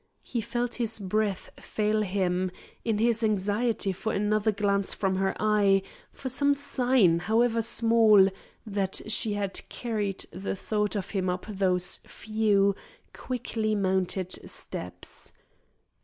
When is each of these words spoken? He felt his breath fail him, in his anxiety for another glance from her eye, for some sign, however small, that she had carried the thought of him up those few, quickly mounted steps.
He 0.23 0.41
felt 0.41 0.73
his 0.81 0.97
breath 0.97 1.51
fail 1.59 2.01
him, 2.01 2.49
in 2.83 2.97
his 2.97 3.23
anxiety 3.23 3.91
for 3.91 4.11
another 4.11 4.51
glance 4.51 4.95
from 4.95 5.17
her 5.17 5.35
eye, 5.39 5.83
for 6.11 6.27
some 6.27 6.55
sign, 6.55 7.19
however 7.19 7.61
small, 7.61 8.27
that 8.65 8.99
she 9.05 9.33
had 9.33 9.61
carried 9.69 10.25
the 10.31 10.55
thought 10.55 10.95
of 10.95 11.11
him 11.11 11.29
up 11.29 11.45
those 11.47 11.97
few, 12.03 12.73
quickly 13.13 13.75
mounted 13.75 14.49
steps. 14.49 15.33